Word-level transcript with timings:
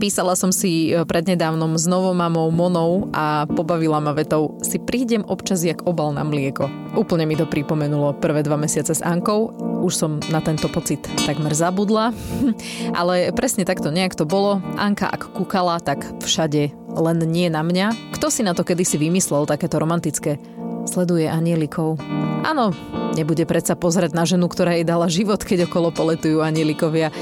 Písala 0.00 0.32
som 0.32 0.48
si 0.48 0.88
e, 0.88 1.04
prednedávnom 1.04 1.76
s 1.76 1.84
novou 1.84 2.16
mamou 2.16 2.48
Monou 2.48 3.12
a 3.12 3.44
pobavila 3.44 4.00
ma 4.00 4.16
vetou 4.16 4.56
si 4.64 4.80
prídem 4.80 5.20
občas 5.28 5.60
jak 5.60 5.84
obal 5.84 6.16
na 6.16 6.24
mlieko. 6.24 6.72
Úplne 6.96 7.28
mi 7.28 7.36
to 7.36 7.44
pripomenulo 7.44 8.16
prvé 8.16 8.40
dva 8.40 8.56
mesiace 8.56 8.96
s 8.96 9.04
Ankou. 9.04 9.52
Už 9.84 9.92
som 9.92 10.16
na 10.32 10.40
tento 10.40 10.72
pocit 10.72 11.04
takmer 11.28 11.52
zabudla. 11.52 12.16
Ale 12.98 13.28
presne 13.36 13.68
takto 13.68 13.92
nejak 13.92 14.16
to 14.16 14.24
bolo. 14.24 14.64
Anka 14.80 15.04
ak 15.04 15.36
kúkala, 15.36 15.76
tak 15.84 16.00
všade, 16.24 16.72
len 16.96 17.18
nie 17.28 17.52
na 17.52 17.60
mňa. 17.60 18.16
Kto 18.16 18.32
si 18.32 18.40
na 18.40 18.56
to 18.56 18.64
kedysi 18.64 18.96
vymyslel 18.96 19.44
takéto 19.44 19.76
romantické? 19.76 20.40
Sleduje 20.88 21.28
anielikov. 21.28 22.00
Áno, 22.40 22.72
nebude 23.12 23.44
predsa 23.44 23.76
pozrieť 23.76 24.16
na 24.16 24.24
ženu, 24.24 24.48
ktorá 24.48 24.80
jej 24.80 24.88
dala 24.88 25.12
život, 25.12 25.44
keď 25.44 25.68
okolo 25.68 25.92
poletujú 25.92 26.40
anielikovia. 26.40 27.12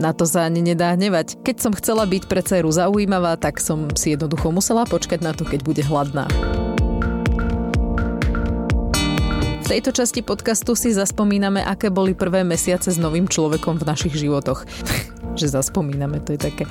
Na 0.00 0.16
to 0.16 0.24
sa 0.24 0.48
ani 0.48 0.64
nedá 0.64 0.96
hnevať. 0.96 1.44
Keď 1.44 1.56
som 1.60 1.76
chcela 1.76 2.08
byť 2.08 2.24
pre 2.24 2.40
dceru 2.40 2.72
zaujímavá, 2.72 3.36
tak 3.36 3.60
som 3.60 3.84
si 3.92 4.16
jednoducho 4.16 4.48
musela 4.48 4.88
počkať 4.88 5.20
na 5.20 5.36
to, 5.36 5.44
keď 5.44 5.60
bude 5.60 5.84
hladná. 5.84 6.24
V 9.60 9.66
tejto 9.68 9.92
časti 9.92 10.24
podcastu 10.24 10.72
si 10.72 10.96
zaspomíname, 10.96 11.60
aké 11.60 11.92
boli 11.92 12.16
prvé 12.16 12.42
mesiace 12.48 12.90
s 12.90 12.98
novým 12.98 13.28
človekom 13.28 13.76
v 13.76 13.84
našich 13.84 14.16
životoch. 14.16 14.64
že 15.38 15.52
zaspomíname, 15.52 16.24
to 16.24 16.34
je 16.34 16.40
také, 16.42 16.64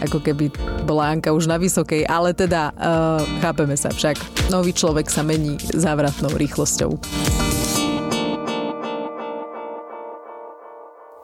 ako 0.00 0.22
keby 0.22 0.48
bola 0.86 1.12
Anka 1.12 1.34
už 1.34 1.50
na 1.50 1.60
vysokej, 1.60 2.08
ale 2.08 2.32
teda 2.32 2.72
uh, 2.72 3.20
chápeme 3.44 3.74
sa 3.76 3.92
však. 3.92 4.48
Nový 4.48 4.72
človek 4.72 5.10
sa 5.10 5.20
mení 5.26 5.58
závratnou 5.60 6.32
rýchlosťou. 6.32 6.96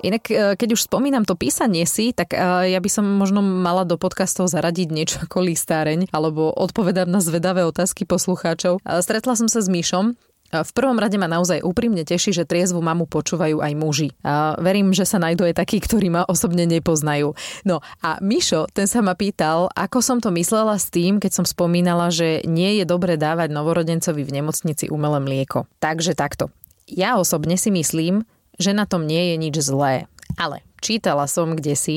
Inak, 0.05 0.25
e, 0.29 0.55
keď 0.61 0.77
už 0.77 0.87
spomínam 0.91 1.25
to 1.25 1.39
písanie 1.39 1.89
si, 1.89 2.13
tak 2.13 2.37
e, 2.37 2.39
ja 2.73 2.81
by 2.81 2.91
som 2.93 3.05
možno 3.07 3.41
mala 3.41 3.89
do 3.89 3.97
podcastov 3.97 4.53
zaradiť 4.53 4.89
niečo 4.93 5.17
ako 5.25 5.41
listáreň 5.41 6.13
alebo 6.13 6.53
odpovedať 6.53 7.09
na 7.09 7.25
zvedavé 7.25 7.65
otázky 7.65 8.05
poslucháčov. 8.05 8.85
Stretla 8.85 9.35
som 9.35 9.49
sa 9.49 9.65
s 9.65 9.69
Míšom, 9.73 10.17
v 10.53 10.73
prvom 10.73 10.95
rade 10.95 11.19
ma 11.19 11.27
naozaj 11.27 11.67
úprimne 11.67 12.07
teší, 12.07 12.31
že 12.31 12.47
triezvu 12.47 12.79
mamu 12.79 13.11
počúvajú 13.11 13.59
aj 13.59 13.73
muži. 13.75 14.09
A 14.23 14.55
verím, 14.63 14.95
že 14.95 15.03
sa 15.03 15.19
nájdú 15.19 15.43
aj 15.43 15.59
takí, 15.59 15.83
ktorí 15.83 16.07
ma 16.07 16.23
osobne 16.23 16.65
nepoznajú. 16.71 17.35
No 17.67 17.83
a 17.99 18.23
Mišo, 18.23 18.71
ten 18.71 18.87
sa 18.87 19.03
ma 19.03 19.19
pýtal, 19.19 19.67
ako 19.75 19.99
som 19.99 20.19
to 20.23 20.31
myslela 20.31 20.79
s 20.79 20.87
tým, 20.89 21.19
keď 21.19 21.43
som 21.43 21.47
spomínala, 21.49 22.15
že 22.15 22.47
nie 22.47 22.79
je 22.79 22.85
dobre 22.87 23.19
dávať 23.19 23.51
novorodencovi 23.51 24.23
v 24.23 24.35
nemocnici 24.43 24.87
umelé 24.87 25.19
mlieko. 25.19 25.67
Takže 25.83 26.15
takto. 26.15 26.55
Ja 26.87 27.19
osobne 27.19 27.59
si 27.59 27.75
myslím, 27.75 28.23
že 28.57 28.77
na 28.77 28.85
tom 28.89 29.05
nie 29.05 29.33
je 29.33 29.37
nič 29.37 29.57
zlé. 29.61 30.11
Ale 30.37 30.61
čítala 30.85 31.25
som 31.31 31.57
kde 31.57 31.75
si, 31.79 31.97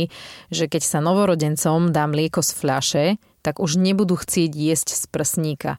že 0.53 0.71
keď 0.71 0.81
sa 0.85 0.99
novorodencom 1.03 1.91
dá 1.91 2.07
mlieko 2.07 2.39
z 2.39 2.51
fľaše, 2.55 3.05
tak 3.43 3.59
už 3.59 3.79
nebudú 3.79 4.15
chcieť 4.19 4.51
jesť 4.51 4.87
z 4.95 5.03
prsníka. 5.11 5.71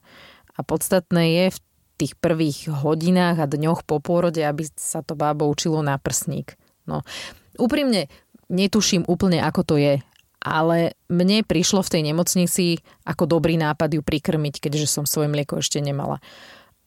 A 0.53 0.59
podstatné 0.61 1.23
je 1.37 1.45
v 1.55 1.59
tých 2.01 2.13
prvých 2.17 2.69
hodinách 2.69 3.37
a 3.41 3.49
dňoch 3.49 3.85
po 3.85 4.01
pôrode, 4.01 4.41
aby 4.41 4.65
sa 4.73 5.05
to 5.05 5.13
bábo 5.13 5.45
učilo 5.45 5.85
na 5.85 5.97
prsník. 6.01 6.57
No, 6.89 7.05
úprimne 7.61 8.09
netuším 8.49 9.05
úplne, 9.05 9.39
ako 9.45 9.61
to 9.63 9.75
je, 9.77 10.01
ale 10.41 10.97
mne 11.05 11.45
prišlo 11.45 11.85
v 11.85 11.91
tej 11.93 12.01
nemocnici 12.01 12.81
ako 13.05 13.29
dobrý 13.29 13.61
nápad 13.61 13.93
ju 13.93 14.01
prikrmiť, 14.01 14.57
keďže 14.57 14.89
som 14.89 15.05
svoje 15.05 15.29
mlieko 15.29 15.61
ešte 15.61 15.77
nemala. 15.77 16.17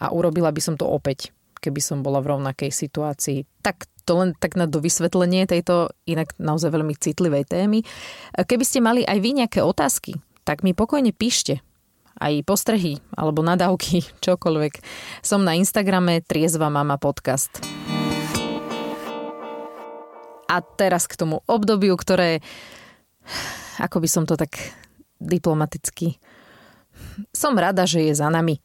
A 0.03 0.11
urobila 0.11 0.51
by 0.51 0.59
som 0.59 0.75
to 0.75 0.91
opäť, 0.91 1.31
keby 1.65 1.81
som 1.81 2.05
bola 2.05 2.21
v 2.21 2.37
rovnakej 2.37 2.69
situácii. 2.69 3.65
Tak 3.65 3.89
to 4.05 4.21
len 4.21 4.37
tak 4.37 4.61
na 4.61 4.69
dovysvetlenie 4.69 5.49
tejto 5.49 5.89
inak 6.05 6.37
naozaj 6.37 6.69
veľmi 6.69 6.93
citlivej 6.93 7.49
témy. 7.49 7.81
Keby 8.37 8.65
ste 8.69 8.85
mali 8.85 9.01
aj 9.01 9.19
vy 9.25 9.41
nejaké 9.41 9.65
otázky, 9.65 10.21
tak 10.45 10.61
mi 10.61 10.77
pokojne 10.77 11.17
píšte. 11.17 11.65
Aj 12.15 12.31
postrehy 12.45 13.01
alebo 13.17 13.41
nadávky, 13.41 14.05
čokoľvek. 14.25 14.75
Som 15.25 15.49
na 15.49 15.57
Instagrame 15.57 16.21
Triezva 16.21 16.69
mama 16.69 17.01
podcast. 17.01 17.65
A 20.45 20.61
teraz 20.61 21.09
k 21.09 21.19
tomu 21.19 21.41
obdobiu, 21.49 21.97
ktoré, 21.97 22.45
ako 23.81 24.05
by 24.05 24.09
som 24.13 24.29
to 24.29 24.37
tak 24.37 24.55
diplomaticky, 25.19 26.21
som 27.33 27.57
rada, 27.57 27.89
že 27.89 28.07
je 28.07 28.15
za 28.15 28.29
nami. 28.31 28.61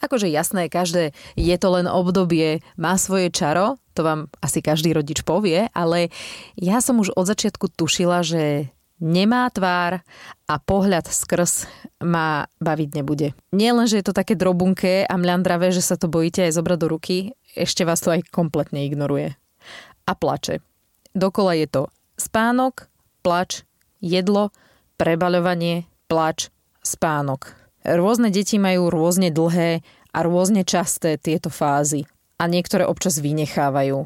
Akože 0.00 0.26
jasné, 0.30 0.72
každé 0.72 1.12
je 1.36 1.56
to 1.60 1.68
len 1.74 1.86
obdobie, 1.86 2.64
má 2.80 2.96
svoje 2.96 3.28
čaro, 3.32 3.76
to 3.94 4.06
vám 4.06 4.20
asi 4.40 4.64
každý 4.64 4.96
rodič 4.96 5.22
povie, 5.26 5.68
ale 5.76 6.08
ja 6.56 6.80
som 6.80 6.98
už 7.02 7.12
od 7.14 7.28
začiatku 7.28 7.68
tušila, 7.74 8.24
že 8.24 8.72
nemá 9.00 9.48
tvár 9.48 10.04
a 10.46 10.54
pohľad 10.60 11.08
skrz 11.08 11.66
ma 12.04 12.46
baviť 12.60 12.88
nebude. 12.96 13.32
Nie 13.50 13.72
len, 13.72 13.88
že 13.88 14.00
je 14.00 14.06
to 14.06 14.14
také 14.16 14.36
drobunké 14.36 15.08
a 15.08 15.14
mľandravé, 15.16 15.72
že 15.72 15.84
sa 15.84 15.96
to 15.96 16.06
bojíte 16.06 16.46
aj 16.46 16.56
zobrať 16.56 16.78
do 16.78 16.88
ruky, 16.88 17.16
ešte 17.56 17.82
vás 17.82 18.04
to 18.04 18.14
aj 18.14 18.24
kompletne 18.30 18.84
ignoruje. 18.86 19.34
A 20.06 20.12
plače. 20.16 20.62
Dokola 21.10 21.58
je 21.58 21.66
to 21.66 21.82
spánok, 22.20 22.86
plač, 23.24 23.64
jedlo, 23.98 24.52
prebaľovanie, 25.00 25.88
plač, 26.06 26.52
spánok. 26.84 27.59
Rôzne 27.80 28.28
deti 28.28 28.60
majú 28.60 28.92
rôzne 28.92 29.32
dlhé 29.32 29.80
a 30.12 30.18
rôzne 30.20 30.68
časté 30.68 31.16
tieto 31.16 31.48
fázy 31.48 32.04
a 32.36 32.44
niektoré 32.44 32.84
občas 32.84 33.20
vynechávajú. 33.20 34.04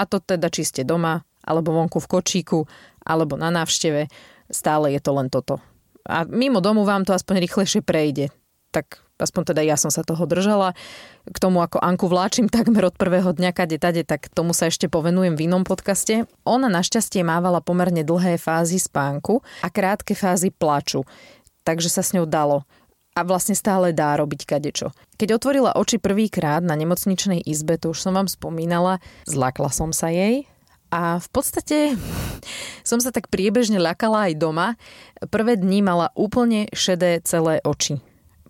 A 0.00 0.02
to 0.08 0.24
teda 0.24 0.48
či 0.48 0.64
ste 0.64 0.82
doma, 0.88 1.20
alebo 1.44 1.76
vonku 1.76 2.00
v 2.00 2.08
kočíku, 2.08 2.64
alebo 3.04 3.36
na 3.36 3.52
návšteve, 3.52 4.08
stále 4.48 4.96
je 4.96 5.00
to 5.00 5.12
len 5.12 5.28
toto. 5.28 5.60
A 6.08 6.24
mimo 6.24 6.64
domu 6.64 6.88
vám 6.88 7.04
to 7.04 7.12
aspoň 7.12 7.44
rýchlejšie 7.44 7.84
prejde. 7.84 8.32
Tak 8.72 9.04
aspoň 9.20 9.52
teda 9.52 9.62
ja 9.68 9.76
som 9.76 9.92
sa 9.92 10.00
toho 10.00 10.24
držala. 10.24 10.72
K 11.28 11.36
tomu, 11.36 11.60
ako 11.60 11.76
Anku 11.76 12.08
vláčim 12.08 12.48
takmer 12.48 12.88
od 12.88 12.96
prvého 12.96 13.36
dňa 13.36 13.52
kade 13.52 13.76
tade, 13.76 14.00
tak 14.08 14.32
tomu 14.32 14.56
sa 14.56 14.72
ešte 14.72 14.88
povenujem 14.88 15.36
v 15.36 15.44
inom 15.44 15.68
podcaste. 15.68 16.24
Ona 16.48 16.72
našťastie 16.72 17.20
mávala 17.20 17.60
pomerne 17.60 18.00
dlhé 18.00 18.40
fázy 18.40 18.80
spánku 18.80 19.44
a 19.60 19.68
krátke 19.68 20.16
fázy 20.16 20.48
plaču. 20.48 21.04
Takže 21.68 21.92
sa 21.92 22.00
s 22.00 22.16
ňou 22.16 22.24
dalo 22.24 22.64
a 23.14 23.20
vlastne 23.26 23.58
stále 23.58 23.90
dá 23.90 24.14
robiť 24.14 24.46
kadečo. 24.46 24.94
Keď 25.18 25.28
otvorila 25.36 25.74
oči 25.74 25.98
prvýkrát 25.98 26.62
na 26.62 26.78
nemocničnej 26.78 27.42
izbe, 27.42 27.76
to 27.76 27.90
už 27.90 27.98
som 27.98 28.14
vám 28.14 28.30
spomínala, 28.30 29.02
zlakla 29.26 29.68
som 29.74 29.90
sa 29.90 30.08
jej 30.08 30.46
a 30.90 31.18
v 31.18 31.28
podstate 31.30 31.76
som 32.88 32.98
sa 33.02 33.10
tak 33.10 33.30
priebežne 33.30 33.82
ľakala 33.82 34.30
aj 34.30 34.34
doma. 34.38 34.68
Prvé 35.30 35.58
dni 35.58 35.82
mala 35.82 36.14
úplne 36.14 36.70
šedé 36.70 37.22
celé 37.26 37.58
oči. 37.66 37.98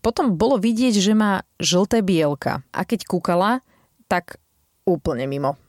Potom 0.00 0.36
bolo 0.36 0.56
vidieť, 0.56 0.96
že 0.96 1.12
má 1.12 1.44
žlté 1.60 2.00
bielka 2.00 2.64
a 2.72 2.80
keď 2.88 3.04
kúkala, 3.04 3.60
tak 4.08 4.40
úplne 4.88 5.28
mimo. 5.28 5.60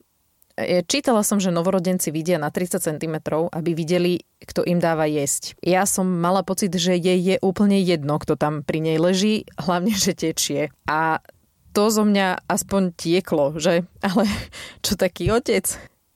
Čítala 0.86 1.22
som, 1.26 1.40
že 1.40 1.54
novorodenci 1.54 2.10
vidia 2.14 2.42
na 2.42 2.54
30 2.54 2.82
cm, 2.82 3.16
aby 3.52 3.72
videli, 3.74 4.22
kto 4.44 4.66
im 4.66 4.82
dáva 4.82 5.08
jesť. 5.08 5.56
Ja 5.62 5.86
som 5.88 6.08
mala 6.08 6.42
pocit, 6.42 6.74
že 6.76 6.98
jej 6.98 7.18
je 7.18 7.36
úplne 7.42 7.80
jedno, 7.82 8.18
kto 8.18 8.36
tam 8.38 8.62
pri 8.66 8.80
nej 8.82 8.98
leží, 8.98 9.50
hlavne, 9.58 9.94
že 9.94 10.18
tečie. 10.18 10.70
A 10.86 11.22
to 11.72 11.88
zo 11.88 12.04
mňa 12.04 12.48
aspoň 12.52 12.92
tieklo, 12.96 13.56
že? 13.56 13.88
Ale 14.04 14.28
čo 14.86 15.00
taký 15.00 15.32
otec? 15.32 15.66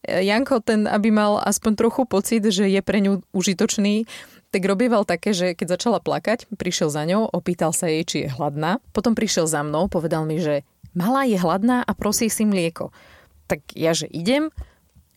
Janko 0.05 0.61
ten, 0.61 0.85
aby 0.85 1.09
mal 1.09 1.41
aspoň 1.41 1.71
trochu 1.81 2.05
pocit, 2.05 2.45
že 2.45 2.69
je 2.69 2.81
pre 2.85 3.01
ňu 3.01 3.25
užitočný, 3.33 4.05
tak 4.53 4.61
robieval 4.63 5.03
také, 5.03 5.33
že 5.33 5.57
keď 5.57 5.75
začala 5.75 5.99
plakať, 5.99 6.47
prišiel 6.53 6.93
za 6.93 7.03
ňou, 7.03 7.27
opýtal 7.27 7.73
sa 7.73 7.89
jej, 7.89 8.05
či 8.05 8.17
je 8.23 8.29
hladná. 8.31 8.77
Potom 8.93 9.17
prišiel 9.17 9.49
za 9.49 9.65
mnou, 9.65 9.89
povedal 9.89 10.23
mi, 10.23 10.37
že 10.37 10.61
malá 10.93 11.25
je 11.25 11.35
hladná 11.35 11.81
a 11.81 11.91
prosí 11.97 12.29
si 12.29 12.45
mlieko 12.45 12.93
tak 13.45 13.61
ja, 13.77 13.93
že 13.93 14.09
idem, 14.09 14.49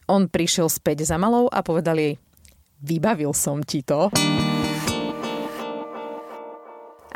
on 0.09 0.29
prišiel 0.29 0.73
späť 0.73 1.05
za 1.05 1.21
malou 1.21 1.49
a 1.53 1.61
povedal 1.61 2.01
jej, 2.01 2.15
vybavil 2.81 3.37
som 3.37 3.61
ti 3.61 3.85
to. 3.85 4.09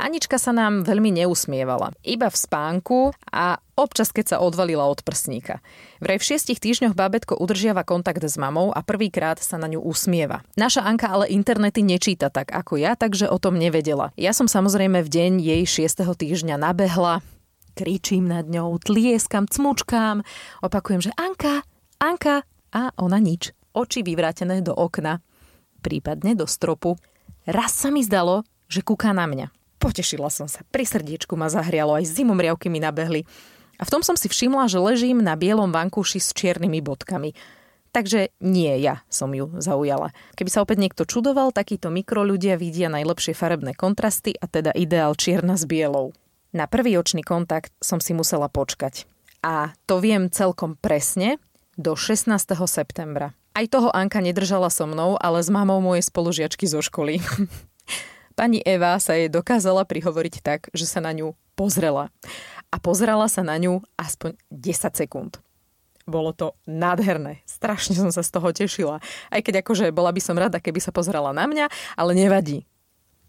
Anička 0.02 0.34
sa 0.34 0.50
nám 0.50 0.82
veľmi 0.82 1.14
neusmievala. 1.14 1.94
Iba 2.02 2.26
v 2.26 2.34
spánku 2.34 3.14
a 3.30 3.62
občas 3.78 4.10
keď 4.10 4.34
sa 4.34 4.36
odvalila 4.42 4.82
od 4.90 4.98
prsníka. 5.06 5.62
Vraj 6.02 6.18
v 6.18 6.26
šiestich 6.26 6.58
týždňoch 6.58 6.98
babetko 6.98 7.38
udržiava 7.38 7.86
kontakt 7.86 8.18
s 8.18 8.34
mamou 8.34 8.74
a 8.74 8.82
prvýkrát 8.82 9.38
sa 9.38 9.62
na 9.62 9.70
ňu 9.70 9.78
usmieva. 9.78 10.42
Naša 10.58 10.82
Anka 10.82 11.06
ale 11.06 11.30
internety 11.30 11.86
nečíta 11.86 12.34
tak 12.34 12.50
ako 12.50 12.82
ja, 12.82 12.98
takže 12.98 13.30
o 13.30 13.38
tom 13.38 13.54
nevedela. 13.54 14.10
Ja 14.18 14.34
som 14.34 14.50
samozrejme 14.50 15.06
v 15.06 15.12
deň 15.12 15.32
jej 15.38 15.62
šiestého 15.62 16.18
týždňa 16.18 16.58
nabehla, 16.58 17.22
kričím 17.72 18.28
nad 18.28 18.46
ňou, 18.46 18.78
tlieskam, 18.78 19.48
cmučkám, 19.48 20.22
opakujem, 20.62 21.08
že 21.08 21.12
Anka, 21.16 21.64
Anka 21.98 22.44
a 22.72 22.92
ona 23.00 23.18
nič. 23.18 23.52
Oči 23.72 24.04
vyvrátené 24.04 24.60
do 24.60 24.76
okna, 24.76 25.24
prípadne 25.80 26.36
do 26.36 26.44
stropu. 26.44 27.00
Raz 27.48 27.72
sa 27.72 27.88
mi 27.88 28.04
zdalo, 28.04 28.44
že 28.68 28.84
kúka 28.84 29.10
na 29.16 29.24
mňa. 29.24 29.48
Potešila 29.82 30.30
som 30.30 30.46
sa, 30.46 30.62
pri 30.70 30.86
srdiečku 30.86 31.34
ma 31.34 31.50
zahrialo, 31.50 31.98
aj 31.98 32.06
zimomriavky 32.06 32.70
mi 32.70 32.78
nabehli. 32.78 33.26
A 33.80 33.82
v 33.82 33.92
tom 33.92 34.06
som 34.06 34.14
si 34.14 34.30
všimla, 34.30 34.70
že 34.70 34.78
ležím 34.78 35.18
na 35.18 35.34
bielom 35.34 35.74
vankúši 35.74 36.22
s 36.22 36.30
čiernymi 36.30 36.78
bodkami. 36.78 37.34
Takže 37.92 38.32
nie 38.40 38.72
ja 38.80 39.04
som 39.12 39.34
ju 39.36 39.52
zaujala. 39.60 40.16
Keby 40.32 40.48
sa 40.48 40.64
opäť 40.64 40.80
niekto 40.80 41.04
čudoval, 41.04 41.52
takíto 41.52 41.92
mikroľudia 41.92 42.56
vidia 42.56 42.88
najlepšie 42.88 43.36
farebné 43.36 43.76
kontrasty 43.76 44.32
a 44.32 44.48
teda 44.48 44.72
ideál 44.72 45.12
čierna 45.12 45.60
s 45.60 45.68
bielou. 45.68 46.16
Na 46.52 46.68
prvý 46.68 47.00
očný 47.00 47.24
kontakt 47.24 47.72
som 47.80 47.96
si 47.96 48.12
musela 48.12 48.44
počkať. 48.44 49.08
A 49.40 49.72
to 49.88 50.04
viem 50.04 50.28
celkom 50.28 50.76
presne 50.76 51.40
do 51.80 51.96
16. 51.96 52.28
septembra. 52.68 53.32
Aj 53.56 53.64
toho 53.64 53.88
Anka 53.88 54.20
nedržala 54.20 54.68
so 54.68 54.84
mnou, 54.84 55.16
ale 55.16 55.40
s 55.40 55.48
mamou 55.48 55.80
mojej 55.80 56.04
spolužiačky 56.04 56.68
zo 56.68 56.84
školy. 56.84 57.24
Pani 58.38 58.60
Eva 58.68 59.00
sa 59.00 59.16
jej 59.16 59.32
dokázala 59.32 59.88
prihovoriť 59.88 60.34
tak, 60.44 60.68
že 60.76 60.84
sa 60.84 61.00
na 61.00 61.16
ňu 61.16 61.32
pozrela. 61.56 62.12
A 62.68 62.76
pozerala 62.76 63.32
sa 63.32 63.40
na 63.40 63.56
ňu 63.56 63.80
aspoň 63.96 64.36
10 64.52 64.92
sekúnd. 64.92 65.40
Bolo 66.04 66.36
to 66.36 66.52
nádherné. 66.68 67.40
Strašne 67.48 67.96
som 67.96 68.12
sa 68.12 68.20
z 68.20 68.28
toho 68.28 68.52
tešila. 68.52 69.00
Aj 69.32 69.40
keď 69.40 69.64
akože 69.64 69.88
bola 69.88 70.12
by 70.12 70.20
som 70.20 70.36
rada, 70.36 70.60
keby 70.60 70.84
sa 70.84 70.92
pozerala 70.92 71.32
na 71.32 71.48
mňa, 71.48 71.72
ale 71.96 72.12
nevadí. 72.12 72.68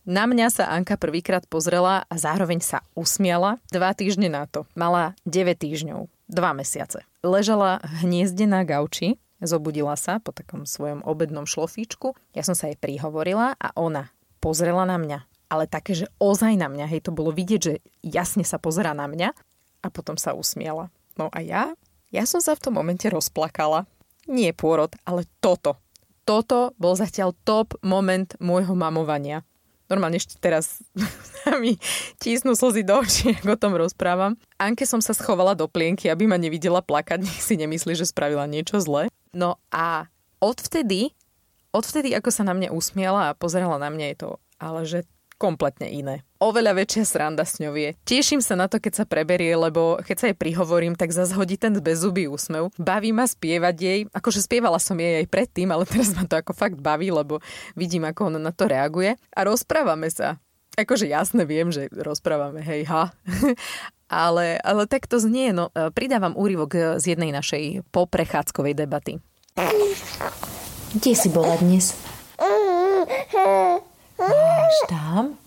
Na 0.04 0.28
mňa 0.28 0.52
sa 0.52 0.68
Anka 0.68 1.00
prvýkrát 1.00 1.48
pozrela 1.48 2.04
a 2.12 2.16
zároveň 2.20 2.60
sa 2.60 2.84
usmiala. 2.92 3.64
Dva 3.72 3.96
týždne 3.96 4.28
na 4.28 4.44
to. 4.52 4.68
Mala 4.76 5.16
9 5.24 5.56
týždňov. 5.56 6.12
Dva 6.28 6.52
mesiace. 6.52 7.08
Ležala 7.24 7.80
hniezde 8.04 8.44
na 8.44 8.68
gauči, 8.68 9.16
zobudila 9.40 9.96
sa 9.96 10.20
po 10.20 10.36
takom 10.36 10.68
svojom 10.68 11.08
obednom 11.08 11.48
šlofíčku. 11.48 12.20
Ja 12.36 12.44
som 12.44 12.52
sa 12.52 12.68
jej 12.68 12.76
prihovorila 12.76 13.56
a 13.56 13.72
ona 13.80 14.12
pozrela 14.44 14.84
na 14.84 15.00
mňa. 15.00 15.24
Ale 15.48 15.72
také, 15.72 15.96
že 15.96 16.12
ozaj 16.20 16.60
na 16.60 16.68
mňa. 16.68 16.92
Hej, 16.92 17.08
to 17.08 17.16
bolo 17.16 17.32
vidieť, 17.32 17.62
že 17.64 17.80
jasne 18.04 18.44
sa 18.44 18.60
pozera 18.60 18.92
na 18.92 19.08
mňa 19.08 19.32
a 19.84 19.88
potom 19.88 20.20
sa 20.20 20.36
usmiela. 20.36 20.92
No 21.16 21.32
a 21.32 21.40
ja 21.40 21.72
ja 22.14 22.30
som 22.30 22.44
sa 22.44 22.60
v 22.60 22.70
tom 22.70 22.76
momente 22.76 23.10
rozplakala. 23.10 23.90
Nie 24.28 24.52
pôrod, 24.52 24.94
ale 25.08 25.26
toto. 25.40 25.80
Toto 26.28 26.76
bol 26.76 26.94
zatiaľ 26.94 27.34
top 27.48 27.80
moment 27.82 28.36
môjho 28.44 28.78
mamovania. 28.78 29.48
Normálne 29.94 30.18
ešte 30.18 30.42
teraz 30.42 30.81
mi 31.62 31.78
tísnu 32.18 32.57
slzy 32.57 32.81
do 32.81 32.98
očí, 32.98 33.38
ako 33.38 33.54
o 33.54 33.62
tom 33.62 33.74
rozprávam. 33.78 34.34
Anke 34.57 34.90
som 34.90 35.06
sa 35.06 35.13
schovala 35.13 35.54
do 35.54 35.69
plienky, 35.69 36.10
aby 36.10 36.25
ma 36.25 36.42
nevidela 36.42 36.81
plakať, 36.81 37.22
nech 37.22 37.42
si 37.45 37.54
nemyslí, 37.62 37.94
že 37.94 38.10
spravila 38.10 38.50
niečo 38.50 38.81
zlé. 38.81 39.13
No 39.38 39.62
a 39.69 40.10
odvtedy, 40.42 41.13
odvtedy, 41.69 42.18
ako 42.18 42.34
sa 42.34 42.42
na 42.42 42.57
mňa 42.57 42.74
usmiala 42.74 43.30
a 43.30 43.38
pozerala 43.38 43.78
na 43.78 43.94
mňa, 43.94 44.07
je 44.10 44.18
to 44.18 44.30
ale 44.63 44.88
že 44.88 45.04
kompletne 45.38 45.90
iné. 45.90 46.16
Oveľa 46.44 46.76
väčšia 46.76 47.04
sranda 47.08 47.48
s 47.48 47.60
ňou 47.64 47.72
je. 47.76 47.96
Teším 48.04 48.44
sa 48.44 48.60
na 48.60 48.68
to, 48.68 48.80
keď 48.80 49.04
sa 49.04 49.06
preberie, 49.08 49.56
lebo 49.56 49.96
keď 50.04 50.16
sa 50.20 50.26
jej 50.28 50.38
prihovorím, 50.38 50.94
tak 51.00 51.16
zase 51.16 51.32
hodí 51.36 51.56
ten 51.56 51.72
bezubý 51.80 52.28
úsmev. 52.28 52.68
Baví 52.76 53.16
ma 53.16 53.24
spievať 53.24 53.76
jej, 53.80 54.00
akože 54.12 54.44
spievala 54.44 54.78
som 54.78 55.00
jej 55.00 55.24
aj 55.24 55.28
predtým, 55.32 55.72
ale 55.72 55.88
teraz 55.88 56.12
ma 56.12 56.28
to 56.28 56.36
ako 56.36 56.52
fakt 56.52 56.80
baví, 56.80 57.12
lebo 57.16 57.40
vidím, 57.80 58.04
ako 58.04 58.28
ona 58.34 58.40
na 58.40 58.52
to 58.52 58.68
reaguje. 58.68 59.16
A 59.32 59.40
rozprávame 59.48 60.12
sa. 60.12 60.42
Akože 60.74 61.06
jasne 61.06 61.46
viem, 61.46 61.70
že 61.70 61.88
rozprávame, 61.94 62.66
hej, 62.66 62.90
ha. 62.90 63.14
ale, 64.10 64.58
ale 64.60 64.84
tak 64.90 65.06
to 65.06 65.22
znie, 65.22 65.54
no 65.54 65.70
e, 65.72 65.94
pridávam 65.94 66.34
úryvok 66.34 66.98
z 66.98 67.14
jednej 67.14 67.30
našej 67.30 67.86
poprechádzkovej 67.94 68.74
debaty. 68.74 69.22
Kde 70.98 71.14
si 71.14 71.30
bola 71.30 71.56
dnes? 71.62 71.94
Tam? 74.88 75.38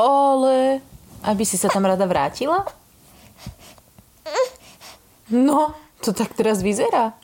Ale, 0.00 0.80
aby 1.26 1.44
si 1.44 1.60
sa 1.60 1.68
tam 1.68 1.84
rada 1.84 2.08
vrátila? 2.08 2.64
No, 5.30 5.76
to 6.02 6.16
tak 6.16 6.32
teraz 6.34 6.64
vyzerá. 6.64 7.14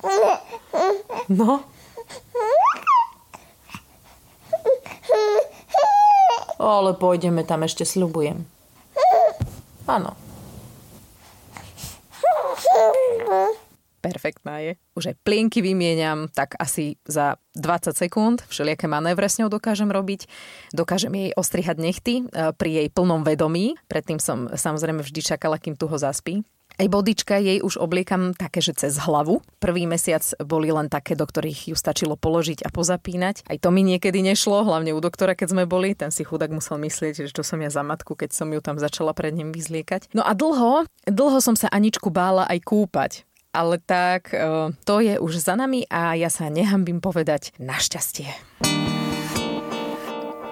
No. 1.26 1.64
Ale 6.60 6.90
pôjdeme 6.94 7.42
tam 7.42 7.64
ešte, 7.64 7.82
sľubujem. 7.88 8.44
Áno 9.86 10.25
perfektná 14.26 14.58
je. 14.58 14.74
Už 14.98 15.14
aj 15.14 15.16
plienky 15.22 15.62
vymieňam, 15.62 16.26
tak 16.34 16.58
asi 16.58 16.98
za 17.06 17.38
20 17.54 17.94
sekúnd 17.94 18.42
všelijaké 18.50 18.90
manévre 18.90 19.30
s 19.30 19.38
ňou 19.38 19.46
dokážem 19.46 19.86
robiť. 19.86 20.26
Dokážem 20.74 21.14
jej 21.14 21.30
ostrihať 21.38 21.78
nechty 21.78 22.26
e, 22.26 22.50
pri 22.50 22.70
jej 22.82 22.88
plnom 22.90 23.22
vedomí. 23.22 23.78
Predtým 23.86 24.18
som 24.18 24.50
samozrejme 24.50 25.06
vždy 25.06 25.20
čakala, 25.22 25.62
kým 25.62 25.78
tu 25.78 25.86
ho 25.86 25.94
zaspí. 25.94 26.42
Aj 26.76 26.90
bodička 26.90 27.38
jej 27.38 27.62
už 27.62 27.78
obliekam 27.78 28.34
také, 28.34 28.58
že 28.58 28.74
cez 28.74 28.98
hlavu. 28.98 29.40
Prvý 29.62 29.86
mesiac 29.88 30.20
boli 30.42 30.68
len 30.68 30.90
také, 30.90 31.14
do 31.14 31.24
ktorých 31.24 31.72
ju 31.72 31.76
stačilo 31.78 32.18
položiť 32.18 32.66
a 32.66 32.74
pozapínať. 32.74 33.46
Aj 33.48 33.56
to 33.56 33.72
mi 33.72 33.80
niekedy 33.80 34.20
nešlo, 34.20 34.66
hlavne 34.66 34.92
u 34.92 35.00
doktora, 35.00 35.32
keď 35.38 35.56
sme 35.56 35.64
boli. 35.64 35.96
Ten 35.96 36.12
si 36.12 36.26
chudák 36.26 36.52
musel 36.52 36.82
myslieť, 36.82 37.30
že 37.30 37.32
to 37.32 37.40
som 37.46 37.62
ja 37.62 37.72
za 37.72 37.80
matku, 37.80 38.12
keď 38.18 38.34
som 38.34 38.50
ju 38.50 38.60
tam 38.60 38.76
začala 38.76 39.16
pred 39.16 39.32
ním 39.32 39.54
vyzliekať. 39.54 40.12
No 40.12 40.20
a 40.20 40.36
dlho, 40.36 40.84
dlho 41.08 41.38
som 41.40 41.56
sa 41.56 41.72
Aničku 41.72 42.12
bála 42.12 42.44
aj 42.44 42.58
kúpať 42.66 43.24
ale 43.56 43.80
tak 43.80 44.36
e, 44.36 44.76
to 44.84 45.00
je 45.00 45.16
už 45.16 45.40
za 45.40 45.56
nami 45.56 45.88
a 45.88 46.12
ja 46.12 46.28
sa 46.28 46.52
nehambím 46.52 47.00
povedať 47.00 47.56
našťastie. 47.56 48.28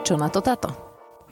Čo 0.09 0.17
na 0.17 0.33
to 0.33 0.41
táto? 0.41 0.73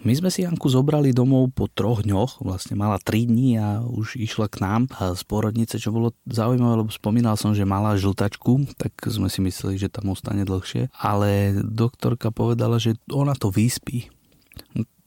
My 0.03 0.11
sme 0.19 0.35
si 0.35 0.43
Janku 0.43 0.67
zobrali 0.67 1.15
domov 1.15 1.55
po 1.55 1.71
troch 1.71 2.03
dňoch, 2.03 2.43
vlastne 2.43 2.75
mala 2.75 2.99
3 2.99 3.31
dní 3.31 3.55
a 3.55 3.87
už 3.87 4.19
išla 4.19 4.51
k 4.51 4.59
nám 4.59 4.91
z 4.91 5.23
porodnice, 5.23 5.79
čo 5.79 5.95
bolo 5.95 6.11
zaujímavé, 6.27 6.83
lebo 6.83 6.91
spomínal 6.91 7.39
som, 7.39 7.55
že 7.55 7.63
mala 7.63 7.95
žltačku, 7.95 8.67
tak 8.75 8.99
sme 9.07 9.31
si 9.31 9.39
mysleli, 9.47 9.79
že 9.79 9.87
tam 9.87 10.11
ostane 10.11 10.43
dlhšie, 10.43 10.91
ale 10.99 11.55
doktorka 11.55 12.35
povedala, 12.35 12.83
že 12.83 12.99
ona 13.15 13.39
to 13.39 13.55
vyspí. 13.55 14.11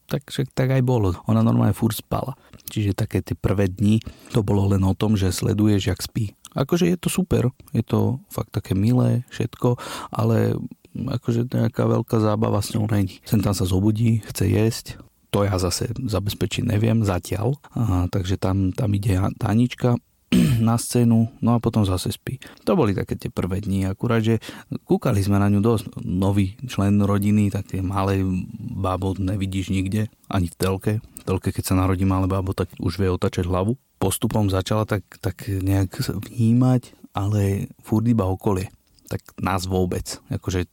Tak, 0.07 0.31
tak 0.55 0.69
aj 0.71 0.79
bolo. 0.85 1.17
Ona 1.27 1.43
normálne 1.43 1.75
furt 1.75 1.99
spala. 1.99 2.39
Čiže 2.71 2.95
také 2.95 3.19
tie 3.19 3.35
prvé 3.35 3.67
dni 3.67 3.99
to 4.31 4.47
bolo 4.47 4.69
len 4.71 4.85
o 4.85 4.95
tom, 4.95 5.19
že 5.19 5.33
sleduješ, 5.33 5.91
jak 5.91 5.99
spí. 5.99 6.37
Akože 6.55 6.87
je 6.87 6.97
to 6.97 7.11
super, 7.11 7.51
je 7.75 7.83
to 7.83 8.23
fakt 8.31 8.55
také 8.55 8.73
milé 8.73 9.27
všetko, 9.29 9.75
ale 10.09 10.55
akože 10.95 11.51
nejaká 11.51 11.83
veľká 11.83 12.17
zábava 12.23 12.63
s 12.63 12.71
ňou 12.71 12.87
není. 12.87 13.19
Sem 13.27 13.43
tam 13.43 13.51
sa 13.51 13.67
zobudí, 13.67 14.23
chce 14.23 14.47
jesť, 14.47 14.85
to 15.35 15.43
ja 15.43 15.59
zase 15.59 15.91
zabezpečiť 15.91 16.63
neviem 16.63 17.03
zatiaľ, 17.03 17.59
Aha, 17.75 18.07
takže 18.07 18.39
tam, 18.39 18.71
tam 18.71 18.95
ide 18.95 19.19
Tanička, 19.35 19.99
na 20.67 20.75
scénu, 20.79 21.31
no 21.41 21.49
a 21.55 21.61
potom 21.61 21.85
zase 21.85 22.11
spí. 22.11 22.41
To 22.65 22.73
boli 22.73 22.95
také 22.95 23.15
tie 23.15 23.29
prvé 23.29 23.61
dni, 23.61 23.87
akurát, 23.89 24.23
že 24.23 24.41
kúkali 24.87 25.21
sme 25.21 25.37
na 25.37 25.51
ňu 25.51 25.61
dosť. 25.61 26.01
Nový 26.01 26.57
člen 26.65 26.99
rodiny, 27.01 27.53
také 27.53 27.79
malé 27.79 28.23
bábo 28.57 29.13
nevidíš 29.15 29.69
nikde, 29.71 30.09
ani 30.27 30.47
v 30.49 30.55
telke. 30.57 30.93
V 31.25 31.33
telke, 31.33 31.49
keď 31.49 31.73
sa 31.73 31.79
narodí 31.81 32.05
malé 32.05 32.29
bábo, 32.29 32.53
tak 32.53 32.69
už 32.77 33.01
vie 33.01 33.09
otačať 33.09 33.49
hlavu. 33.49 33.81
Postupom 33.97 34.45
začala 34.53 34.85
tak, 34.85 35.01
tak 35.17 35.49
nejak 35.49 35.97
vnímať, 36.29 36.93
ale 37.17 37.73
furt 37.81 38.05
iba 38.05 38.29
okolie 38.29 38.69
tak 39.05 39.21
nás 39.37 39.69
vôbec. 39.69 40.17
Akože 40.33 40.65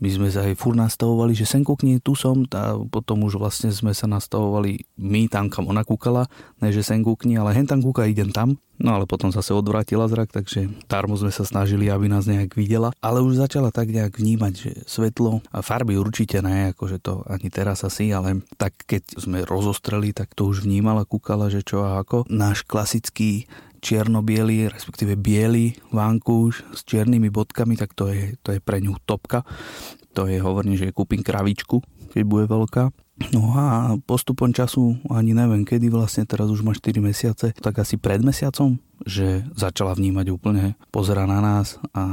my 0.00 0.08
sme 0.08 0.28
sa 0.28 0.44
aj 0.44 0.56
fur 0.60 0.76
nastavovali, 0.76 1.32
že 1.32 1.48
sem 1.48 1.64
kúkni, 1.64 2.00
tu 2.00 2.12
som, 2.12 2.44
a 2.52 2.76
potom 2.76 3.24
už 3.24 3.40
vlastne 3.40 3.72
sme 3.72 3.96
sa 3.96 4.04
nastavovali 4.04 4.84
my 5.00 5.28
tam, 5.32 5.48
kam 5.48 5.68
ona 5.68 5.84
kúkala, 5.84 6.28
ne 6.60 6.68
že 6.68 6.84
sem 6.84 7.00
kúkni, 7.00 7.40
ale 7.40 7.56
hen 7.56 7.64
tam 7.64 7.80
kúka, 7.80 8.04
idem 8.04 8.28
tam. 8.30 8.60
No 8.80 8.96
ale 8.96 9.04
potom 9.04 9.28
zase 9.28 9.52
odvrátila 9.52 10.08
zrak, 10.08 10.32
takže 10.32 10.72
tarmo 10.88 11.12
sme 11.12 11.28
sa 11.28 11.44
snažili, 11.44 11.92
aby 11.92 12.08
nás 12.08 12.24
nejak 12.24 12.56
videla. 12.56 12.96
Ale 13.04 13.20
už 13.20 13.36
začala 13.36 13.68
tak 13.68 13.92
nejak 13.92 14.16
vnímať, 14.16 14.52
že 14.56 14.72
svetlo 14.88 15.44
a 15.52 15.60
farby 15.60 16.00
určite 16.00 16.40
ne, 16.40 16.72
akože 16.72 16.96
to 16.96 17.20
ani 17.28 17.52
teraz 17.52 17.84
asi, 17.84 18.08
ale 18.08 18.40
tak 18.56 18.72
keď 18.88 19.20
sme 19.20 19.44
rozostreli, 19.44 20.16
tak 20.16 20.32
to 20.32 20.48
už 20.48 20.64
vnímala, 20.64 21.04
kúkala, 21.04 21.52
že 21.52 21.60
čo 21.60 21.84
a 21.84 22.00
ako. 22.00 22.24
Náš 22.32 22.64
klasický 22.64 23.44
čierno-biely, 23.80 24.68
respektíve 24.68 25.16
biely 25.16 25.74
vankúš 25.90 26.62
s 26.76 26.84
čiernymi 26.84 27.32
bodkami, 27.32 27.74
tak 27.74 27.96
to 27.96 28.12
je, 28.12 28.36
to 28.44 28.54
je 28.54 28.60
pre 28.60 28.78
ňu 28.78 29.00
topka. 29.08 29.42
To 30.14 30.28
je, 30.28 30.38
hovorím, 30.38 30.76
že 30.76 30.92
kúpim 30.92 31.24
kravičku, 31.24 31.80
keď 32.12 32.22
bude 32.26 32.44
veľká. 32.46 32.92
No 33.36 33.52
a 33.52 33.96
postupom 34.08 34.48
času, 34.48 34.96
ani 35.12 35.36
neviem 35.36 35.68
kedy 35.68 35.92
vlastne, 35.92 36.24
teraz 36.24 36.48
už 36.48 36.64
má 36.64 36.72
4 36.72 37.04
mesiace, 37.04 37.52
tak 37.52 37.76
asi 37.76 38.00
pred 38.00 38.24
mesiacom, 38.24 38.80
že 39.04 39.44
začala 39.52 39.92
vnímať 39.92 40.26
úplne, 40.32 40.72
pozera 40.88 41.28
na 41.28 41.44
nás 41.44 41.76
a 41.92 42.04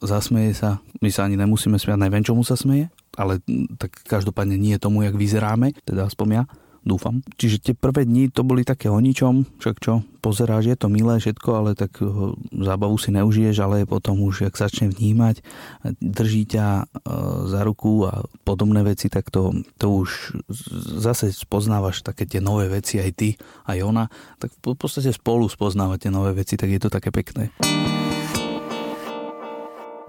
zasmeje 0.00 0.56
sa. 0.56 0.80
My 1.04 1.12
sa 1.12 1.28
ani 1.28 1.36
nemusíme 1.36 1.76
smiať, 1.76 2.00
neviem 2.00 2.24
čomu 2.24 2.40
sa 2.40 2.56
smeje, 2.56 2.88
ale 3.20 3.44
tak 3.76 4.00
každopádne 4.08 4.56
nie 4.56 4.80
tomu, 4.80 5.04
jak 5.04 5.12
vyzeráme, 5.12 5.76
teda 5.84 6.08
aspoň 6.08 6.28
ja 6.32 6.42
dúfam. 6.84 7.20
Čiže 7.36 7.56
tie 7.70 7.74
prvé 7.76 8.08
dni 8.08 8.32
to 8.32 8.44
boli 8.44 8.64
také 8.64 8.88
o 8.88 8.98
ničom, 8.98 9.44
však 9.60 9.76
čo, 9.80 10.00
pozeráš, 10.20 10.68
je 10.68 10.76
to 10.76 10.92
milé 10.92 11.16
všetko, 11.16 11.48
ale 11.52 11.70
tak 11.76 12.00
eh, 12.00 12.08
zábavu 12.52 12.96
si 13.00 13.12
neužiješ, 13.12 13.56
ale 13.60 13.88
potom 13.88 14.20
už, 14.20 14.48
ak 14.48 14.60
začne 14.60 14.92
vnímať, 14.92 15.40
drží 16.00 16.44
ťa 16.48 16.66
eh, 16.66 16.86
za 17.48 17.60
ruku 17.64 18.08
a 18.08 18.24
podobné 18.44 18.84
veci, 18.84 19.08
tak 19.12 19.28
to, 19.32 19.56
to 19.80 19.86
už 20.04 20.36
zase 21.00 21.32
spoznávaš 21.32 22.04
také 22.04 22.28
tie 22.28 22.40
nové 22.40 22.68
veci, 22.68 23.00
aj 23.00 23.10
ty, 23.16 23.28
aj 23.68 23.78
ona, 23.84 24.04
tak 24.40 24.52
v 24.60 24.76
podstate 24.76 25.12
spolu 25.12 25.48
spoznávate 25.48 26.12
nové 26.12 26.36
veci, 26.36 26.56
tak 26.56 26.68
je 26.72 26.80
to 26.80 26.92
také 26.92 27.12
pekné. 27.12 27.52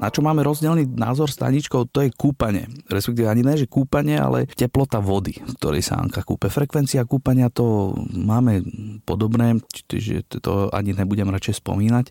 Na 0.02 0.10
čo 0.10 0.26
máme 0.26 0.42
rozdielný 0.42 0.98
názor 0.98 1.30
s 1.30 1.38
Taničkou, 1.38 1.86
to 1.94 2.02
je 2.02 2.10
kúpanie. 2.10 2.66
Respektíve 2.90 3.30
ani 3.30 3.46
ne, 3.46 3.54
že 3.54 3.70
kúpanie, 3.70 4.18
ale 4.18 4.50
teplota 4.50 4.98
vody, 4.98 5.38
v 5.38 5.54
ktorej 5.62 5.86
sa 5.86 6.02
Anka 6.02 6.26
kúpe. 6.26 6.50
Frekvencia 6.50 7.06
kúpania 7.06 7.54
to 7.54 7.94
máme 8.10 8.66
podobné, 9.06 9.62
čiže 9.70 10.42
to 10.42 10.74
ani 10.74 10.98
nebudem 10.98 11.30
radšej 11.30 11.62
spomínať, 11.62 12.06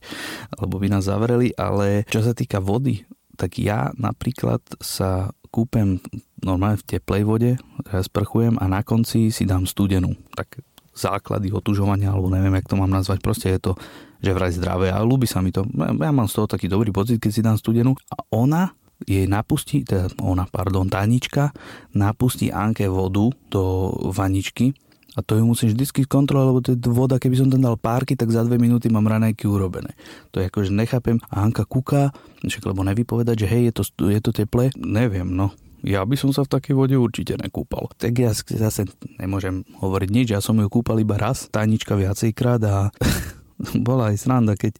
lebo 0.63 0.79
by 0.79 0.87
nás 0.87 1.11
zavreli, 1.11 1.51
ale 1.59 2.07
čo 2.07 2.23
sa 2.23 2.31
týka 2.31 2.63
vody, 2.63 3.03
tak 3.35 3.59
ja 3.59 3.91
napríklad 3.99 4.63
sa 4.79 5.35
kúpem 5.51 5.99
normálne 6.47 6.79
v 6.79 6.87
teplej 6.87 7.23
vode, 7.27 7.51
ja 7.91 8.01
sprchujem 8.01 8.57
a 8.63 8.71
na 8.71 8.87
konci 8.87 9.35
si 9.35 9.45
dám 9.45 9.67
studenú. 9.67 10.15
Tak 10.39 10.63
základy 11.01 11.49
otužovania, 11.49 12.13
alebo 12.13 12.29
neviem, 12.29 12.53
jak 12.61 12.69
to 12.69 12.77
mám 12.77 12.93
nazvať, 12.93 13.19
proste 13.25 13.49
je 13.49 13.61
to 13.61 13.73
že 14.21 14.37
vraj 14.37 14.53
zdravé 14.53 14.93
a 14.93 15.01
ľúbi 15.01 15.25
sa 15.25 15.41
mi 15.41 15.49
to. 15.49 15.65
Ja 15.81 16.13
mám 16.13 16.29
z 16.29 16.37
toho 16.37 16.47
taký 16.47 16.69
dobrý 16.69 16.93
pocit, 16.93 17.17
keď 17.17 17.31
si 17.33 17.41
dám 17.41 17.57
studenú. 17.57 17.97
A 18.13 18.21
ona 18.29 18.77
jej 19.09 19.25
napustí, 19.25 19.81
teda 19.81 20.13
ona, 20.21 20.45
pardon, 20.45 20.85
Tanička, 20.85 21.57
napustí 21.97 22.53
Anke 22.53 22.85
vodu 22.85 23.33
do 23.49 23.97
vaničky 24.13 24.77
a 25.17 25.25
to 25.27 25.41
ju 25.41 25.45
musím 25.49 25.75
vždy 25.75 26.07
kontrolovať, 26.07 26.53
lebo 26.53 26.61
to 26.63 26.91
voda, 26.93 27.17
keby 27.19 27.35
som 27.35 27.49
tam 27.51 27.65
dal 27.65 27.75
párky, 27.75 28.15
tak 28.15 28.31
za 28.31 28.47
dve 28.47 28.63
minúty 28.63 28.87
mám 28.93 29.09
ranejky 29.11 29.49
urobené. 29.49 29.97
To 30.31 30.39
je 30.39 30.47
ako, 30.47 30.69
že 30.69 30.77
nechápem. 30.77 31.19
A 31.33 31.43
Anka 31.43 31.67
kúka, 31.67 32.15
však 32.45 32.63
lebo 32.69 32.87
nevypovedať, 32.87 33.43
že 33.43 33.47
hej, 33.51 33.63
je 33.69 33.73
to, 33.75 33.83
je 34.07 34.21
to 34.23 34.31
teplé. 34.31 34.71
Neviem, 34.79 35.27
no. 35.27 35.51
Ja 35.81 36.05
by 36.05 36.17
som 36.17 36.31
sa 36.37 36.45
v 36.45 36.53
takej 36.53 36.75
vode 36.77 36.97
určite 37.01 37.41
nekúpal. 37.41 37.89
Tak 37.97 38.13
ja 38.21 38.33
zase 38.37 38.89
nemôžem 39.17 39.65
hovoriť 39.81 40.11
nič, 40.13 40.27
ja 40.33 40.41
som 40.45 40.61
ju 40.61 40.69
kúpal 40.69 41.01
iba 41.01 41.17
raz, 41.17 41.49
Tanička 41.49 41.97
viacejkrát 41.97 42.61
a 42.69 42.93
bola 43.89 44.13
aj 44.13 44.17
sranda, 44.21 44.55
keď 44.57 44.77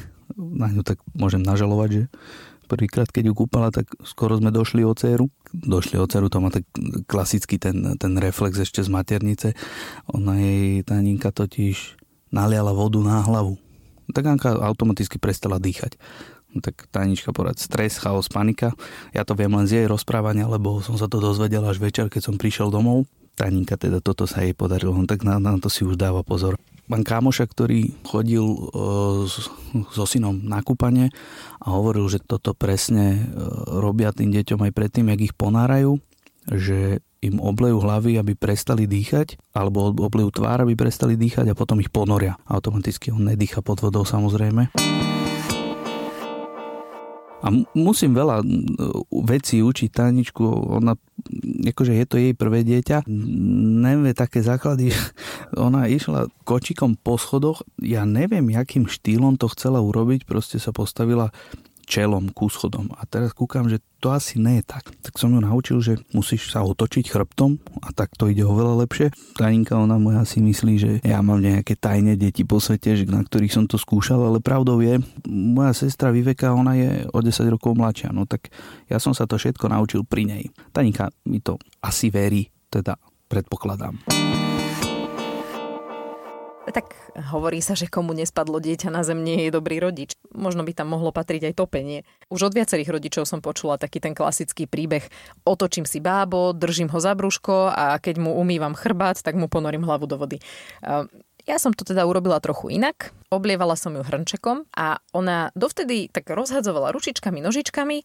na 0.60 0.68
ňu 0.68 0.84
tak 0.84 1.00
môžem 1.16 1.40
nažalovať, 1.40 1.88
že 1.92 2.02
prvýkrát, 2.72 3.08
keď 3.12 3.32
ju 3.32 3.34
kúpala, 3.44 3.68
tak 3.68 3.92
skoro 4.00 4.40
sme 4.40 4.48
došli 4.48 4.80
o 4.80 4.96
dceru. 4.96 5.28
Došli 5.52 6.00
o 6.00 6.08
dceru, 6.08 6.32
to 6.32 6.40
má 6.40 6.48
tak 6.48 6.64
klasický 7.04 7.60
ten, 7.60 8.00
ten 8.00 8.16
reflex 8.16 8.56
ešte 8.56 8.80
z 8.80 8.88
maternice. 8.88 9.52
Ona 10.08 10.40
jej, 10.40 10.80
Taninka 10.80 11.28
totiž 11.36 12.00
naliala 12.32 12.72
vodu 12.72 12.96
na 13.04 13.20
hlavu. 13.20 13.60
Tak 14.12 14.24
Anka 14.24 14.56
automaticky 14.56 15.20
prestala 15.20 15.60
dýchať. 15.60 16.00
No 16.52 16.60
tak 16.60 16.88
Tanička 16.92 17.32
porad 17.32 17.56
stres, 17.56 17.96
chaos, 17.96 18.28
panika. 18.28 18.76
Ja 19.16 19.24
to 19.24 19.32
viem 19.32 19.52
len 19.52 19.64
z 19.64 19.82
jej 19.82 19.86
rozprávania, 19.88 20.44
lebo 20.48 20.84
som 20.84 21.00
sa 21.00 21.08
to 21.08 21.18
dozvedel 21.18 21.64
až 21.64 21.80
večer, 21.80 22.12
keď 22.12 22.32
som 22.32 22.36
prišiel 22.36 22.68
domov. 22.68 23.08
Taninka 23.32 23.80
teda 23.80 24.04
toto 24.04 24.28
sa 24.28 24.44
jej 24.44 24.52
podarilo, 24.52 24.92
no 24.92 25.08
tak 25.08 25.24
na, 25.24 25.40
na 25.40 25.56
to 25.56 25.72
si 25.72 25.88
už 25.88 25.96
dáva 25.96 26.20
pozor 26.20 26.60
mám 26.92 27.08
kámoša, 27.08 27.48
ktorý 27.48 27.96
chodil 28.04 28.44
uh, 28.44 29.24
so 29.96 30.04
synom 30.04 30.36
na 30.44 30.60
kúpanie 30.60 31.08
a 31.62 31.72
hovoril, 31.72 32.04
že 32.12 32.20
toto 32.20 32.52
presne 32.52 33.16
uh, 33.16 33.80
robia 33.80 34.12
tým 34.12 34.28
deťom 34.28 34.60
aj 34.68 34.72
predtým, 34.76 35.08
jak 35.08 35.32
ich 35.32 35.34
ponárajú, 35.36 35.96
že 36.52 37.00
im 37.22 37.38
oblejú 37.38 37.78
hlavy, 37.78 38.18
aby 38.18 38.34
prestali 38.34 38.90
dýchať, 38.90 39.38
alebo 39.54 39.94
oblejú 39.94 40.34
tvár, 40.34 40.66
aby 40.66 40.74
prestali 40.74 41.14
dýchať 41.14 41.54
a 41.54 41.58
potom 41.58 41.78
ich 41.78 41.88
ponoria. 41.88 42.34
Automaticky 42.50 43.14
on 43.14 43.30
nedýcha 43.30 43.62
pod 43.62 43.78
vodou 43.78 44.02
samozrejme. 44.02 44.74
A 47.42 47.50
musím 47.74 48.14
veľa 48.14 48.46
vecí 49.26 49.66
učiť 49.66 49.90
Taničku, 49.90 50.46
ona, 50.78 50.94
akože 51.66 51.92
je 51.98 52.06
to 52.06 52.16
jej 52.16 52.34
prvé 52.38 52.62
dieťa, 52.62 53.10
nevie 53.82 54.14
také 54.14 54.46
základy, 54.46 54.94
ona 55.58 55.90
išla 55.90 56.30
kočikom 56.46 56.94
po 56.94 57.18
schodoch, 57.18 57.66
ja 57.82 58.06
neviem, 58.06 58.46
jakým 58.54 58.86
štýlom 58.86 59.42
to 59.42 59.50
chcela 59.50 59.82
urobiť, 59.82 60.22
proste 60.22 60.62
sa 60.62 60.70
postavila 60.70 61.34
čelom 61.86 62.30
ku 62.30 62.46
schodom. 62.48 62.90
A 62.96 63.04
teraz 63.04 63.34
kúkam, 63.34 63.66
že 63.66 63.82
to 64.02 64.10
asi 64.10 64.42
nie 64.42 64.58
je 64.58 64.64
tak. 64.66 64.90
Tak 65.02 65.14
som 65.14 65.30
ju 65.30 65.38
naučil, 65.38 65.78
že 65.78 66.02
musíš 66.10 66.50
sa 66.50 66.66
otočiť 66.66 67.06
chrbtom 67.06 67.62
a 67.86 67.94
tak 67.94 68.14
to 68.18 68.26
ide 68.26 68.42
oveľa 68.42 68.82
lepšie. 68.82 69.14
Taninka, 69.38 69.78
ona 69.78 69.94
moja 69.98 70.26
si 70.26 70.42
myslí, 70.42 70.74
že 70.74 70.90
ja 71.06 71.22
mám 71.22 71.38
nejaké 71.38 71.78
tajné 71.78 72.18
deti 72.18 72.42
po 72.42 72.58
svete, 72.58 72.98
na 73.06 73.22
ktorých 73.22 73.54
som 73.54 73.64
to 73.70 73.78
skúšal, 73.78 74.18
ale 74.26 74.42
pravdou 74.42 74.82
je, 74.82 74.98
moja 75.30 75.70
sestra 75.70 76.10
Viveka, 76.10 76.50
ona 76.50 76.74
je 76.74 77.06
o 77.14 77.18
10 77.22 77.46
rokov 77.54 77.78
mladšia, 77.78 78.10
no 78.10 78.26
tak 78.26 78.50
ja 78.90 78.98
som 78.98 79.14
sa 79.14 79.30
to 79.30 79.38
všetko 79.38 79.70
naučil 79.70 80.02
pri 80.02 80.26
nej. 80.26 80.44
Taninka 80.74 81.14
mi 81.30 81.38
to 81.38 81.62
asi 81.78 82.10
verí, 82.10 82.50
teda 82.66 82.98
predpokladám. 83.30 84.02
Tak 86.62 86.94
hovorí 87.34 87.58
sa, 87.58 87.74
že 87.74 87.90
komu 87.90 88.14
nespadlo 88.14 88.62
dieťa 88.62 88.88
na 88.94 89.02
zem, 89.02 89.20
nie 89.20 89.44
je 89.44 89.50
dobrý 89.50 89.82
rodič. 89.82 90.14
Možno 90.30 90.62
by 90.62 90.72
tam 90.72 90.94
mohlo 90.94 91.10
patriť 91.10 91.50
aj 91.50 91.58
topenie. 91.58 92.06
Už 92.30 92.48
od 92.48 92.54
viacerých 92.54 92.86
rodičov 92.88 93.26
som 93.26 93.42
počula 93.42 93.82
taký 93.82 93.98
ten 93.98 94.14
klasický 94.14 94.70
príbeh. 94.70 95.02
Otočím 95.42 95.84
si 95.84 95.98
bábo, 95.98 96.54
držím 96.54 96.88
ho 96.94 96.98
za 97.02 97.18
brúško 97.18 97.74
a 97.74 97.98
keď 97.98 98.22
mu 98.22 98.38
umývam 98.38 98.78
chrbát, 98.78 99.18
tak 99.20 99.34
mu 99.34 99.50
ponorím 99.50 99.82
hlavu 99.82 100.06
do 100.06 100.14
vody. 100.16 100.38
Ja 101.42 101.58
som 101.58 101.74
to 101.74 101.82
teda 101.82 102.06
urobila 102.06 102.38
trochu 102.38 102.70
inak. 102.78 103.10
Oblievala 103.34 103.74
som 103.74 103.98
ju 103.98 104.06
hrnčekom 104.06 104.70
a 104.70 105.02
ona 105.10 105.50
dovtedy 105.58 106.06
tak 106.14 106.30
rozhadzovala 106.30 106.94
ručičkami, 106.94 107.42
nožičkami 107.42 107.96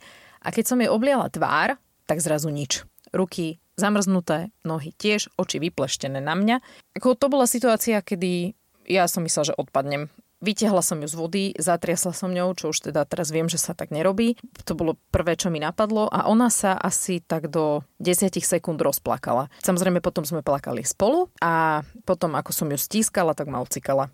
a 0.42 0.48
keď 0.50 0.66
som 0.66 0.82
jej 0.82 0.90
obliala 0.90 1.30
tvár, 1.30 1.78
tak 2.10 2.18
zrazu 2.26 2.50
nič. 2.50 2.82
Ruky 3.14 3.62
zamrznuté, 3.78 4.50
nohy 4.66 4.92
tiež, 4.98 5.30
oči 5.38 5.62
vypleštené 5.62 6.18
na 6.18 6.34
mňa. 6.34 6.60
Ako 6.98 7.14
to 7.14 7.30
bola 7.30 7.46
situácia, 7.46 8.02
kedy 8.02 8.58
ja 8.90 9.06
som 9.06 9.24
myslela, 9.24 9.54
že 9.54 9.60
odpadnem. 9.60 10.10
Vytiahla 10.38 10.86
som 10.86 11.02
ju 11.02 11.10
z 11.10 11.18
vody, 11.18 11.44
zatriasla 11.58 12.14
som 12.14 12.30
ňou, 12.30 12.54
čo 12.54 12.70
už 12.70 12.90
teda 12.90 13.10
teraz 13.10 13.34
viem, 13.34 13.50
že 13.50 13.58
sa 13.58 13.74
tak 13.74 13.90
nerobí. 13.90 14.38
To 14.70 14.78
bolo 14.78 14.94
prvé, 15.10 15.34
čo 15.34 15.50
mi 15.50 15.58
napadlo 15.58 16.06
a 16.14 16.30
ona 16.30 16.54
sa 16.54 16.78
asi 16.78 17.26
tak 17.26 17.50
do 17.50 17.82
10 17.98 18.38
sekúnd 18.38 18.78
rozplakala. 18.78 19.50
Samozrejme 19.66 19.98
potom 19.98 20.30
sme 20.30 20.46
plakali 20.46 20.86
spolu 20.86 21.34
a 21.42 21.82
potom 22.06 22.38
ako 22.38 22.54
som 22.54 22.70
ju 22.70 22.78
stískala, 22.78 23.34
tak 23.34 23.50
ma 23.50 23.66
ocikala. 23.66 24.14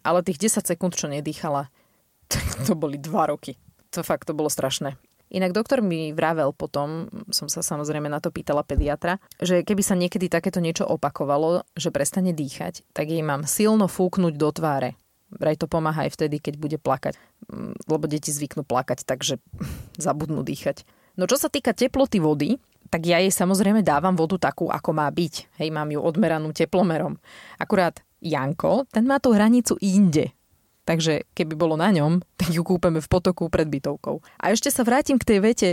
Ale 0.00 0.24
tých 0.24 0.40
10 0.40 0.64
sekúnd, 0.64 0.96
čo 0.96 1.12
nedýchala, 1.12 1.68
tak 2.32 2.44
to 2.64 2.72
boli 2.72 2.96
2 2.96 3.12
roky. 3.28 3.60
To 3.92 4.00
fakt, 4.00 4.32
to 4.32 4.32
bolo 4.32 4.48
strašné. 4.48 4.96
Inak 5.30 5.54
doktor 5.54 5.78
mi 5.78 6.10
vravel 6.10 6.50
potom, 6.50 7.06
som 7.30 7.46
sa 7.46 7.62
samozrejme 7.62 8.10
na 8.10 8.18
to 8.18 8.34
pýtala 8.34 8.66
pediatra, 8.66 9.22
že 9.38 9.62
keby 9.62 9.82
sa 9.86 9.94
niekedy 9.94 10.26
takéto 10.26 10.58
niečo 10.58 10.82
opakovalo, 10.90 11.62
že 11.78 11.94
prestane 11.94 12.34
dýchať, 12.34 12.82
tak 12.90 13.14
jej 13.14 13.22
mám 13.22 13.46
silno 13.46 13.86
fúknuť 13.86 14.34
do 14.34 14.50
tváre. 14.50 14.98
Vraj 15.30 15.54
to 15.54 15.70
pomáha 15.70 16.10
aj 16.10 16.18
vtedy, 16.18 16.42
keď 16.42 16.54
bude 16.58 16.78
plakať. 16.82 17.14
Mm, 17.46 17.78
lebo 17.86 18.10
deti 18.10 18.34
zvyknú 18.34 18.66
plakať, 18.66 19.06
takže 19.06 19.38
zabudnú 20.04 20.42
dýchať. 20.42 20.82
No 21.14 21.30
čo 21.30 21.38
sa 21.38 21.46
týka 21.46 21.78
teploty 21.78 22.18
vody, 22.18 22.58
tak 22.90 23.06
ja 23.06 23.22
jej 23.22 23.30
samozrejme 23.30 23.86
dávam 23.86 24.18
vodu 24.18 24.50
takú, 24.50 24.66
ako 24.66 24.90
má 24.90 25.06
byť. 25.06 25.62
Hej, 25.62 25.70
mám 25.70 25.94
ju 25.94 26.02
odmeranú 26.02 26.50
teplomerom. 26.50 27.14
Akurát 27.62 28.02
Janko, 28.18 28.90
ten 28.90 29.06
má 29.06 29.22
tú 29.22 29.30
hranicu 29.30 29.78
inde. 29.78 30.34
Takže 30.90 31.22
keby 31.38 31.54
bolo 31.54 31.78
na 31.78 31.94
ňom, 31.94 32.18
tak 32.34 32.50
ju 32.50 32.66
kúpeme 32.66 32.98
v 32.98 33.06
potoku 33.06 33.46
pred 33.46 33.70
bytovkou. 33.70 34.26
A 34.42 34.50
ešte 34.50 34.74
sa 34.74 34.82
vrátim 34.82 35.22
k 35.22 35.28
tej 35.30 35.38
vete. 35.38 35.70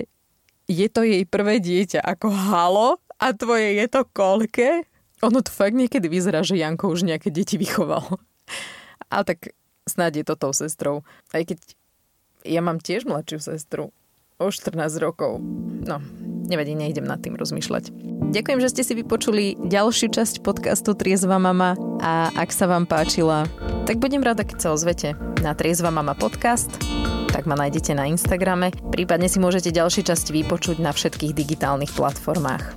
Je 0.69 0.86
to 0.93 1.01
jej 1.01 1.25
prvé 1.25 1.57
dieťa 1.57 2.05
ako 2.05 2.29
halo 2.29 3.01
a 3.17 3.33
tvoje 3.33 3.81
je 3.81 3.86
to 3.89 4.05
koľké? 4.13 4.86
Ono 5.25 5.41
to 5.41 5.50
fakt 5.50 5.74
niekedy 5.74 6.05
vyzerá, 6.05 6.45
že 6.45 6.62
Janko 6.62 6.93
už 6.93 7.01
nejaké 7.01 7.33
deti 7.33 7.57
vychoval. 7.57 8.05
A 9.09 9.25
tak 9.25 9.50
snáď 9.89 10.21
je 10.21 10.25
to 10.29 10.36
tou 10.38 10.53
sestrou. 10.53 11.01
Aj 11.33 11.41
keď 11.41 11.57
ja 12.45 12.62
mám 12.62 12.77
tiež 12.77 13.09
mladšiu 13.09 13.41
sestru. 13.41 13.89
O 14.38 14.53
14 14.53 14.77
rokov. 15.01 15.41
No, 15.81 15.97
nevadí, 16.48 16.74
nejdem 16.74 17.06
nad 17.06 17.20
tým 17.22 17.36
rozmýšľať. 17.36 17.92
Ďakujem, 18.32 18.60
že 18.60 18.72
ste 18.72 18.84
si 18.84 18.94
vypočuli 18.98 19.56
ďalšiu 19.62 20.12
časť 20.12 20.44
podcastu 20.44 20.96
Triezva 20.96 21.39
mama 21.39 21.75
a 22.04 22.32
ak 22.36 22.50
sa 22.51 22.68
vám 22.68 22.88
páčila, 22.88 23.48
tak 23.88 24.00
budem 24.04 24.24
rada, 24.24 24.44
keď 24.44 24.58
sa 24.58 24.70
ozvete 24.75 25.16
na 25.44 25.54
Triezva 25.54 25.94
mama 25.94 26.16
podcast 26.18 26.72
tak 27.38 27.46
ma 27.46 27.54
nájdete 27.54 27.94
na 27.94 28.10
Instagrame. 28.10 28.74
Prípadne 28.89 29.30
si 29.30 29.38
môžete 29.38 29.70
ďalšie 29.70 30.10
časti 30.10 30.34
vypočuť 30.42 30.82
na 30.82 30.89
všetkých 30.89 31.38
digitálnych 31.38 31.94
platformách. 31.94 32.74